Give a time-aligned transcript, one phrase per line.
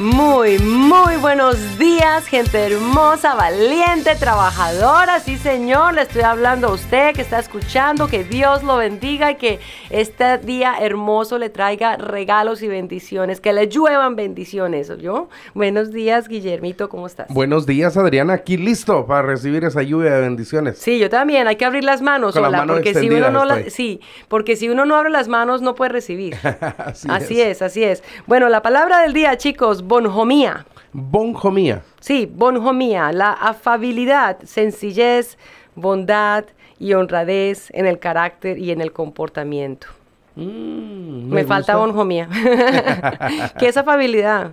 [0.00, 5.20] Muy, muy buenos días, gente hermosa, valiente, trabajadora.
[5.20, 8.08] Sí, señor, le estoy hablando a usted que está escuchando.
[8.08, 9.60] Que Dios lo bendiga y que
[9.90, 13.40] este día hermoso le traiga regalos y bendiciones.
[13.40, 14.90] Que le lluevan bendiciones.
[14.98, 15.28] ¿yo?
[15.54, 17.28] Buenos días, Guillermito, ¿cómo estás?
[17.28, 18.32] Buenos días, Adriana.
[18.32, 20.76] Aquí listo para recibir esa lluvia de bendiciones.
[20.78, 21.46] Sí, yo también.
[21.46, 24.96] Hay que abrir las manos, Con porque si uno no sí, porque si uno no
[24.96, 26.34] abre las manos no puede recibir.
[27.08, 27.62] así, es.
[27.62, 28.02] así es.
[28.26, 30.64] Bueno, la palabra del día, chicos bonjomía.
[30.92, 31.82] Bonjomía.
[32.00, 35.38] Sí, bonjomía, la afabilidad, sencillez,
[35.74, 36.44] bondad
[36.78, 39.88] y honradez en el carácter y en el comportamiento.
[40.36, 42.28] Mm, me, falta bonjomía.
[43.58, 44.52] ¿Qué es afabilidad?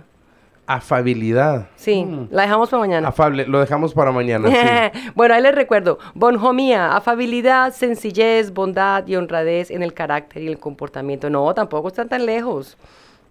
[0.66, 1.68] Afabilidad.
[1.74, 2.28] Sí, mm.
[2.30, 3.08] la dejamos para mañana.
[3.08, 4.48] Afable, lo dejamos para mañana.
[5.14, 5.98] bueno, ahí les recuerdo.
[6.14, 11.30] Bonjomía, afabilidad, sencillez, bondad y honradez en el carácter y el comportamiento.
[11.30, 12.76] No, tampoco están tan lejos.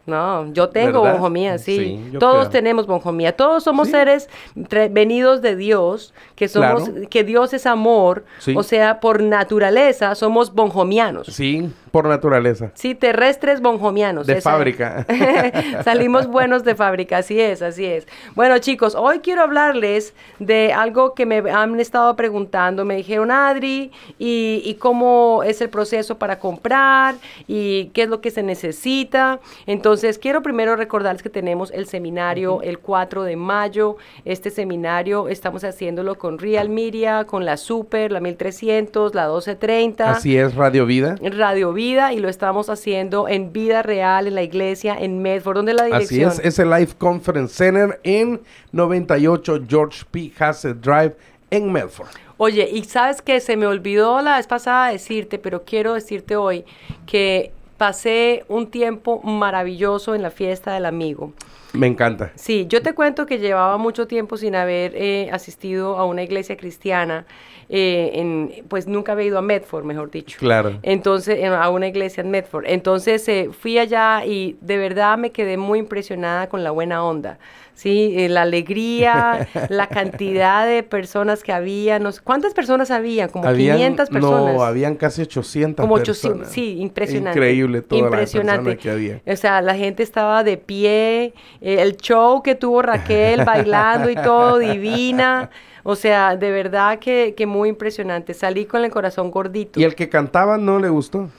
[0.05, 2.11] No, yo tengo bonjomía, sí.
[2.19, 3.35] Todos tenemos bonjomía.
[3.35, 8.25] Todos somos seres venidos de Dios, que somos, que Dios es amor.
[8.55, 11.27] O sea, por naturaleza somos bonjomianos.
[11.27, 12.71] Sí, por naturaleza.
[12.73, 14.27] Sí, terrestres bonjomianos.
[14.27, 15.05] De fábrica.
[15.83, 18.07] Salimos buenos de fábrica, así es, así es.
[18.35, 22.85] Bueno, chicos, hoy quiero hablarles de algo que me han estado preguntando.
[22.85, 27.15] Me dijeron, Adri, y, y cómo es el proceso para comprar
[27.47, 29.39] y qué es lo que se necesita.
[29.67, 33.97] Entonces, entonces, quiero primero recordarles que tenemos el seminario el 4 de mayo.
[34.23, 40.11] Este seminario estamos haciéndolo con Real Media, con la Super, la 1300, la 1230.
[40.11, 41.17] Así es, Radio Vida.
[41.21, 45.55] Radio Vida, y lo estamos haciendo en vida real, en la iglesia, en Medford.
[45.55, 46.29] ¿Dónde es la dirección?
[46.29, 48.39] Así es, es el Life Conference Center en
[48.71, 50.31] 98 George P.
[50.37, 51.15] Hassett Drive
[51.49, 52.09] en Medford.
[52.37, 56.65] Oye, y sabes que se me olvidó la vez pasada decirte, pero quiero decirte hoy
[57.07, 61.33] que pasé un tiempo maravilloso en la fiesta del amigo.
[61.73, 62.31] Me encanta.
[62.35, 66.57] Sí, yo te cuento que llevaba mucho tiempo sin haber eh, asistido a una iglesia
[66.57, 67.25] cristiana.
[67.73, 70.37] Eh, en, pues nunca había ido a Medford, mejor dicho.
[70.39, 70.79] Claro.
[70.83, 72.65] Entonces, a una iglesia en Medford.
[72.67, 77.39] Entonces eh, fui allá y de verdad me quedé muy impresionada con la buena onda.
[77.73, 83.27] Sí, eh, la alegría, la cantidad de personas que había, no ¿cuántas personas había?
[83.27, 84.53] Como 500 personas.
[84.53, 87.39] No, habían casi 800 Como 800, sí, impresionante.
[87.39, 88.71] Increíble toda impresionante.
[88.71, 89.21] la que había.
[89.25, 94.15] O sea, la gente estaba de pie, eh, el show que tuvo Raquel bailando y
[94.15, 95.49] todo, divina.
[95.83, 98.33] O sea, de verdad que, que, muy impresionante.
[98.33, 99.79] Salí con el corazón gordito.
[99.79, 101.29] ¿Y el que cantaba no le gustó?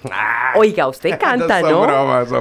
[0.57, 1.83] Oiga, usted canta, ¿no?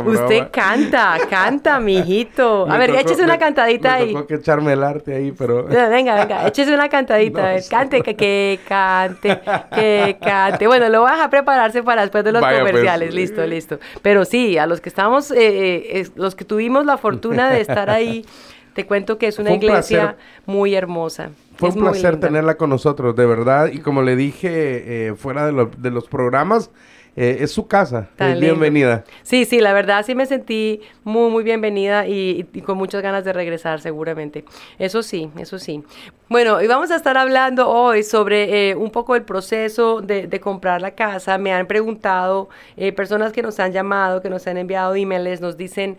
[0.06, 2.66] usted canta, canta, mijito.
[2.70, 4.08] A ver, échese una cantadita ahí.
[4.08, 5.66] Tengo que echarme el arte ahí, pero...
[5.92, 7.56] Venga, venga, échese una cantadita.
[7.70, 9.40] cante, que, que, cante,
[9.76, 10.68] que cante.
[10.68, 12.58] Bueno, lo voy a prepararse para después de los pues.
[12.58, 13.14] comerciales.
[13.14, 13.80] Listo, listo.
[14.02, 17.90] Pero sí, a los que estamos, eh, eh, los que tuvimos la fortuna de estar
[17.90, 18.26] ahí,
[18.74, 21.32] te cuento que es una iglesia muy hermosa.
[21.62, 23.70] Fue un placer tenerla con nosotros, de verdad.
[23.72, 26.72] Y como le dije eh, fuera de, de los programas,
[27.16, 28.10] eh, es su casa.
[28.18, 29.04] es bienvenida.
[29.24, 33.34] Sí, sí, la verdad sí me sentí muy, muy bienvenida y, con muchas ganas de
[33.34, 34.46] regresar seguramente.
[34.80, 35.84] Eso sí, eso sí.
[36.30, 40.82] Bueno, y vamos a estar hablando hoy sobre eh, un poco el proceso de, comprar
[40.82, 41.38] la casa.
[41.38, 45.58] Me han preguntado eh, personas que nos han llamado, que nos han enviado emails, nos
[45.58, 45.98] dicen,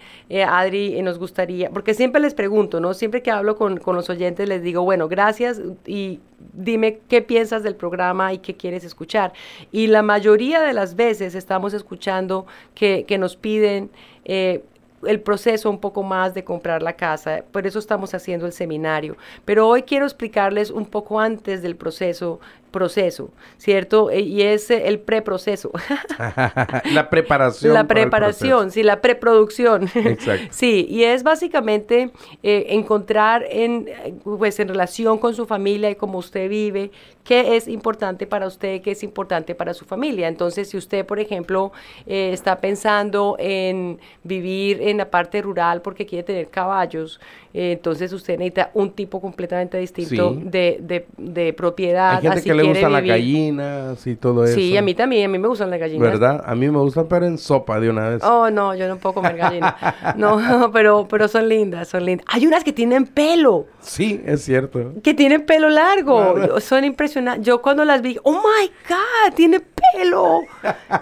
[0.48, 2.94] Adri, nos gustaría, porque siempre les pregunto, ¿no?
[2.94, 6.20] Siempre que hablo con, con los oyentes les digo, bueno, gracias y
[6.53, 9.32] dime qué piensas del programa y qué quieres escuchar.
[9.70, 13.91] Y la mayoría de las veces estamos escuchando que, que nos piden
[14.25, 14.62] eh,
[15.04, 17.44] el proceso un poco más de comprar la casa.
[17.50, 19.16] Por eso estamos haciendo el seminario.
[19.44, 22.40] Pero hoy quiero explicarles un poco antes del proceso
[22.72, 24.10] proceso, ¿cierto?
[24.10, 25.70] E, y es el preproceso.
[26.92, 27.74] la preparación.
[27.74, 29.88] La preparación, sí, la preproducción.
[29.94, 30.46] Exacto.
[30.50, 32.10] sí, y es básicamente
[32.42, 33.88] eh, encontrar en,
[34.24, 36.90] pues, en relación con su familia y cómo usted vive,
[37.24, 40.28] qué es importante para usted, qué es importante para su familia.
[40.28, 41.72] Entonces, si usted, por ejemplo,
[42.06, 47.20] eh, está pensando en vivir en la parte rural porque quiere tener caballos,
[47.54, 52.16] eh, entonces usted necesita un tipo completamente distinto de, de, de, propiedad.
[52.16, 54.55] Hay gente que le gustan las gallinas y todo eso.
[54.55, 56.00] Sí, a mí también, a mí me gustan las gallinas.
[56.00, 56.43] ¿Verdad?
[56.44, 58.23] A mí me gustan, pero en sopa de una vez.
[58.25, 59.75] Oh, no, yo no puedo comer gallinas.
[60.17, 62.26] no, pero, pero son lindas, son lindas.
[62.29, 63.67] Hay unas que tienen pelo.
[63.81, 64.94] Sí, es cierto.
[65.03, 66.61] Que tienen pelo largo.
[66.61, 67.47] Son impresionantes.
[67.47, 69.71] Yo cuando las vi, oh my God, tiene pelo.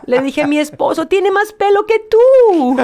[0.07, 2.77] Le dije a mi esposo, tiene más pelo que tú.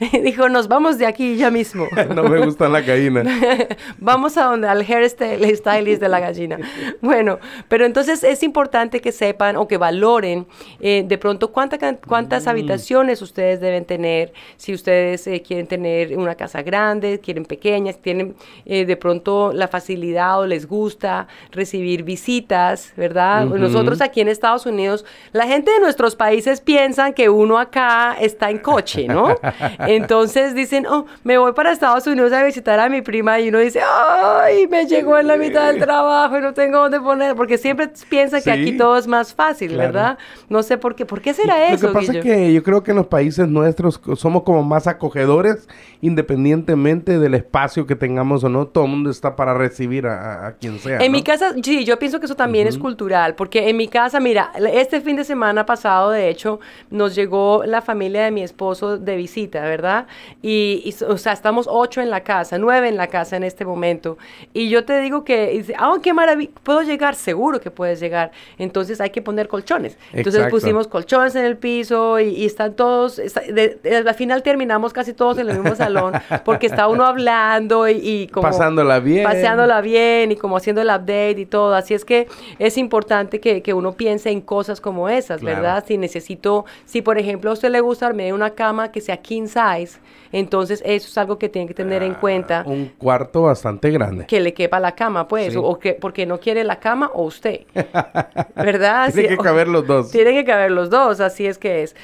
[0.22, 1.86] Dijo, nos vamos de aquí ya mismo.
[2.14, 3.26] no me gustan las gallinas.
[3.98, 6.58] vamos a donde, al hairstylist de la gallina.
[7.00, 7.38] Bueno,
[7.68, 10.46] pero entonces es importante que sepan o que valoren
[10.80, 12.48] eh, de pronto cuántas mm.
[12.48, 14.32] habitaciones ustedes deben tener.
[14.56, 18.34] Si ustedes eh, quieren tener una casa grande, quieren pequeñas, tienen
[18.64, 23.46] eh, de pronto la facilidad o les gusta recibir visitas, ¿verdad?
[23.46, 28.50] Nosotros aquí en Estados Unidos, la gente de nuestros países piensan que uno acá está
[28.50, 29.36] en coche, ¿no?
[29.80, 33.58] Entonces dicen, oh, me voy para Estados Unidos a visitar a mi prima y uno
[33.58, 37.58] dice, ay, me llegó en la mitad del trabajo y no tengo dónde poner, porque
[37.58, 40.18] siempre piensa que aquí todo es más fácil, ¿verdad?
[40.48, 41.86] No sé por qué, ¿por qué será eso?
[41.86, 44.86] Lo que pasa es que yo creo que en los países nuestros somos como más
[44.86, 45.68] acogedores,
[46.00, 50.78] independientemente del espacio que tengamos o no, todo el mundo está para recibir a, quien
[50.78, 50.98] sea.
[50.98, 54.20] En mi casa, sí, yo pienso que eso también es cultural, porque en mi casa,
[54.26, 56.58] mira, este fin de semana pasado, de hecho,
[56.90, 60.08] nos llegó la familia de mi esposo de visita, ¿verdad?
[60.42, 64.18] Y, o sea, estamos ocho en la casa, nueve en la casa en este momento.
[64.52, 68.32] Y yo te digo que, dice, ah, qué maravilla, puedo llegar, seguro que puedes llegar.
[68.58, 69.96] Entonces hay que poner colchones.
[70.12, 75.48] Entonces pusimos colchones en el piso y, están todos, al final terminamos casi todos en
[75.50, 76.14] el mismo salón,
[76.44, 79.22] porque está uno hablando y, como pasándola bien.
[79.22, 81.74] Pasándola bien y como haciendo el update y todo.
[81.74, 82.26] Así es que
[82.58, 85.84] es importante que, uno piense en cosas como esas, ¿verdad?
[85.86, 89.46] Si necesito, si por ejemplo a usted le gusta armar una cama que sea king
[89.46, 89.98] size,
[90.32, 92.64] entonces eso es algo que tiene que tener en ah, cuenta.
[92.66, 94.26] Un cuarto bastante grande.
[94.26, 97.62] Que le quepa la cama, pues, o que porque no quiere la cama o usted.
[98.54, 99.12] ¿Verdad?
[99.12, 100.10] Tiene que caber los dos.
[100.10, 101.96] Tienen que caber los dos, así es que es.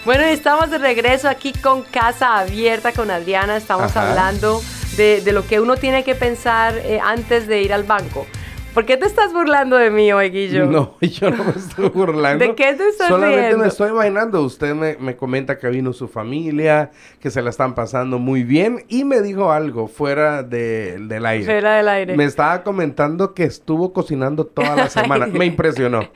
[0.04, 3.56] Bueno, estamos de regreso aquí con Casa Abierta con Adriana.
[3.56, 4.62] Estamos hablando
[4.96, 8.26] de, lo que uno tiene que pensar eh, antes de ir al banco.
[8.74, 10.66] ¿Por qué te estás burlando de mí hoy, Guillo?
[10.74, 12.44] No, yo no me estoy burlando.
[12.44, 14.42] ¿De qué te estás Solamente me estoy imaginando.
[14.42, 19.04] Usted me, comenta que vino su familia, que se la están pasando muy bien y
[19.04, 21.44] me dijo algo fuera del aire.
[21.44, 22.16] Fuera del aire.
[22.16, 25.26] Me estaba comentando que estuvo cocinando toda la semana.
[25.28, 26.10] me impresionó.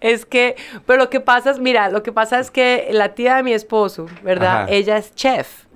[0.00, 0.56] Es que,
[0.86, 3.52] pero lo que pasa es, mira, lo que pasa es que la tía de mi
[3.52, 4.66] esposo, ¿verdad?
[4.68, 5.66] Ella es chef.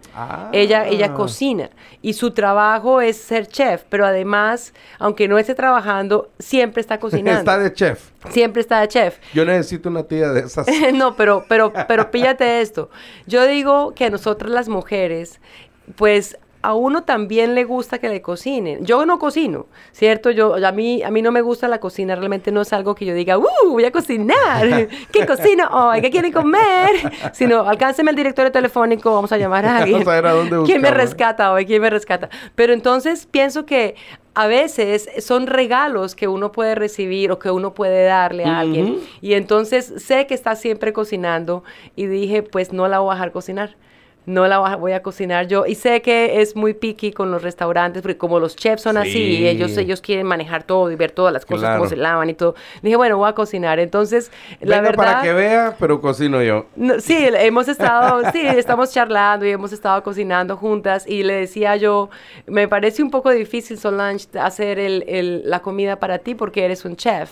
[0.52, 1.14] Ella, ella ah.
[1.14, 1.70] cocina
[2.00, 7.38] y su trabajo es ser chef, pero además, aunque no esté trabajando, siempre está cocinando.
[7.38, 8.11] está de chef.
[8.30, 9.18] Siempre está de chef.
[9.35, 10.66] Yo necesito una tía de esas.
[10.94, 12.90] no, pero, pero, pero píllate esto.
[13.26, 15.40] Yo digo que a nosotras las mujeres,
[15.96, 18.85] pues a uno también le gusta que le cocinen.
[18.85, 20.32] Yo no cocino, ¿cierto?
[20.32, 23.04] Yo, a, mí, a mí no me gusta la cocina, realmente no es algo que
[23.04, 23.46] yo diga, ¡uh!
[23.68, 24.88] Voy a cocinar.
[25.12, 26.00] ¿Qué cocino hoy?
[26.00, 26.90] ¿Qué quieren comer?
[27.32, 30.04] Sino, alcánceme el directorio telefónico, vamos a llamar a alguien.
[30.64, 31.66] ¿Quién me rescata hoy?
[31.66, 32.30] ¿Quién me rescata?
[32.56, 33.94] Pero entonces pienso que
[34.35, 38.99] a veces son regalos que uno puede recibir o que uno puede darle a alguien.
[39.20, 41.62] Y entonces sé que está siempre cocinando
[41.94, 43.76] y dije, pues no la voy a dejar cocinar
[44.26, 45.66] no la voy a cocinar yo.
[45.66, 49.47] Y sé que es muy picky con los restaurantes, porque como los chefs son así,
[49.47, 52.56] ellos, ellos quieren manejar todo y ver todas las cosas, cómo se lavan y todo.
[52.83, 53.78] Dije, bueno, voy a cocinar.
[53.78, 54.97] Entonces, la verdad...
[54.97, 56.66] para que vea, pero cocino yo.
[56.99, 62.11] sí, hemos estado, sí, estamos charlando y hemos estado cocinando juntas y le decía yo,
[62.47, 66.97] me parece un poco difícil, Solange, hacer el, la comida para ti porque eres un
[66.97, 67.30] chef.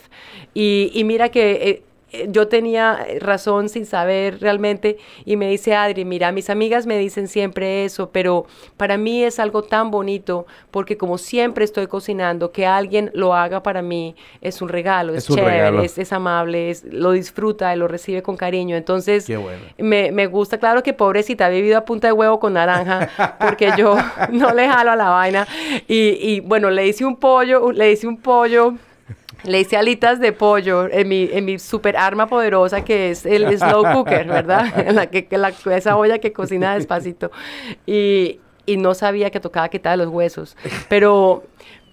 [0.55, 1.53] Y, y mira que...
[1.53, 1.83] Eh,
[2.29, 7.29] yo tenía razón sin saber realmente y me dice Adri, mira, mis amigas me dicen
[7.29, 12.67] siempre eso, pero para mí es algo tan bonito porque como siempre estoy cocinando, que
[12.67, 17.75] alguien lo haga para mí es un regalo, es, chévere, Es, amable, es, lo disfruta
[17.75, 18.77] y lo recibe con cariño.
[18.77, 19.29] Entonces,
[19.79, 23.73] me, me, gusta, claro que pobrecita, ha vivido a punta de huevo con naranja porque
[23.77, 23.97] yo
[24.33, 25.47] no le jalo a la vaina.
[25.89, 28.75] Y, y bueno, le hice un pollo, le hice un pollo
[29.45, 33.57] le hice alitas de pollo en mi, en mi super arma poderosa que es el
[33.59, 34.73] slow cooker, ¿verdad?
[34.87, 37.31] En la que, la, esa olla que cocina despacito.
[37.87, 40.57] Y, y no sabía que tocaba quitar los huesos.
[40.89, 41.45] Pero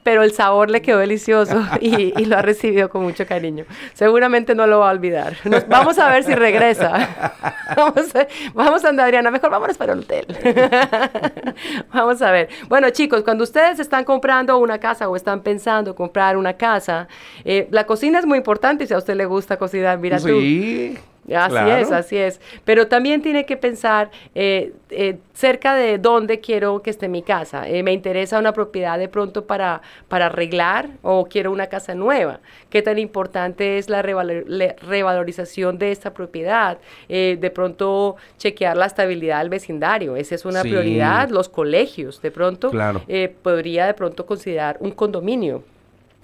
[0.03, 3.65] pero el sabor le quedó delicioso y, lo ha recibido con mucho cariño.
[3.93, 5.35] Seguramente no lo va a olvidar.
[5.67, 7.09] vamos a ver si regresa.
[7.75, 10.25] Vamos a, vamos a andar, Adriana, mejor vámonos para el hotel.
[11.93, 12.49] vamos a ver.
[12.67, 17.07] Bueno, chicos, cuando ustedes están comprando una casa o están pensando comprar una casa,
[17.45, 19.99] eh, la cocina es muy importante si a usted le gusta cocinar.
[19.99, 20.97] Mira sí.
[21.29, 22.41] Así es, así es.
[22.65, 27.67] Pero también tiene que pensar eh, eh, cerca de dónde quiero que esté mi casa.
[27.67, 32.39] Eh, me interesa una propiedad de pronto para, para arreglar o quiero una casa nueva.
[32.69, 36.79] ¿Qué tan importante es la revalorización de esta propiedad?
[37.07, 40.15] de pronto chequear la estabilidad del vecindario.
[40.15, 41.29] Esa es una prioridad.
[41.29, 42.71] Los colegios, de pronto,
[43.41, 45.63] podría de pronto considerar un condominio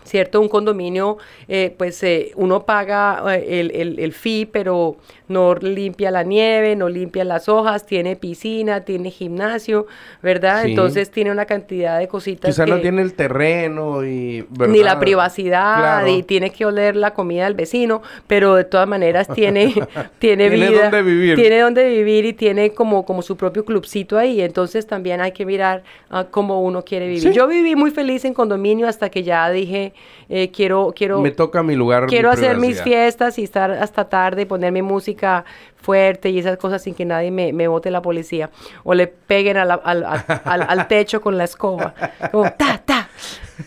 [0.07, 0.41] ¿cierto?
[0.41, 4.97] Un condominio, eh, pues eh, uno paga eh, el, el, el, fee, pero
[5.27, 9.87] no limpia la nieve, no limpia las hojas, tiene piscina, tiene gimnasio,
[10.21, 10.65] ¿verdad?
[10.65, 12.49] Entonces tiene una cantidad de cositas.
[12.49, 14.45] Quizá no tiene el terreno y...
[14.67, 19.27] Ni la privacidad y tiene que oler la comida del vecino, pero de todas maneras
[19.27, 19.73] tiene,
[20.19, 20.67] tiene, vida.
[20.67, 21.35] Tiene donde vivir.
[21.35, 24.41] Tiene donde vivir y tiene como, como su propio clubcito ahí.
[24.41, 27.31] Entonces también hay que mirar uh, cómo uno quiere vivir.
[27.31, 29.93] Yo viví muy feliz en condominio hasta que ya dije,
[30.29, 31.21] eh, quiero, quiero...
[31.21, 32.07] Me toca mi lugar.
[32.07, 36.81] Quiero hacer mis fiestas y estar hasta tarde, poner mi música fuerte y esas cosas
[36.81, 38.49] sin que nadie me, me bote la policía
[38.83, 40.03] o le peguen al, al,
[40.43, 41.93] al, techo con la escoba.
[42.31, 42.96] Como, ta, ta.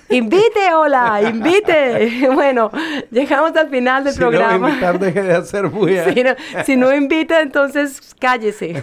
[0.08, 2.28] Invite, hola, invite.
[2.34, 2.70] Bueno,
[3.10, 4.76] llegamos al final del programa.
[4.80, 5.70] No deje de hacer
[6.14, 6.30] si, no,
[6.64, 8.80] si no invita, entonces cállese.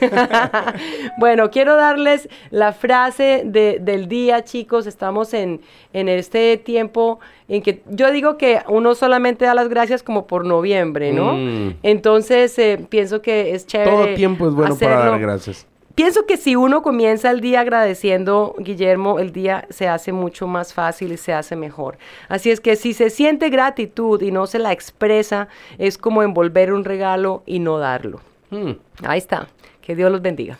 [1.18, 4.88] bueno, quiero darles la frase de, del día, chicos.
[4.88, 5.62] Estamos en,
[5.94, 10.46] en este tiempo en que yo digo que uno solamente da las gracias como por
[10.46, 11.34] noviembre, ¿no?
[11.34, 11.78] Mm.
[11.84, 13.92] Entonces, eh, pienso que es chévere.
[13.92, 15.68] Todo tiempo es bueno para dar gracias.
[15.98, 20.72] Pienso que si uno comienza el día agradeciendo, Guillermo, el día se hace mucho más
[20.72, 21.98] fácil y se hace mejor.
[22.30, 25.48] Así es que si se siente gratitud y no se la expresa,
[25.80, 28.22] es como envolver un regalo y no darlo.
[28.52, 28.74] Mm.
[29.08, 29.48] Ahí está.
[29.82, 30.60] Que Dios los bendiga.